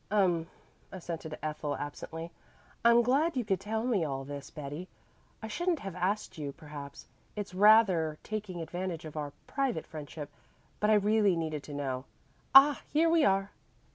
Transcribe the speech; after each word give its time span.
"Um," 0.09 0.47
assented 0.91 1.37
Ethel 1.43 1.75
absently. 1.77 2.31
"I'm 2.83 3.03
glad 3.03 3.37
you 3.37 3.45
could 3.45 3.59
tell 3.59 3.83
me 3.83 4.03
all 4.03 4.23
this, 4.25 4.49
Betty. 4.49 4.87
I 5.43 5.47
shouldn't 5.47 5.81
have 5.81 5.93
asked 5.95 6.39
you, 6.39 6.53
perhaps; 6.53 7.05
it's 7.35 7.53
rather 7.53 8.17
taking 8.23 8.61
advantage 8.61 9.05
of 9.05 9.15
our 9.15 9.31
private 9.45 9.85
friendship. 9.85 10.31
But 10.79 10.89
I 10.89 10.95
really 10.95 11.35
needed 11.35 11.61
to 11.65 11.73
know. 11.75 12.05
Ah, 12.55 12.81
here 12.89 13.11
we 13.11 13.23
are!" 13.23 13.51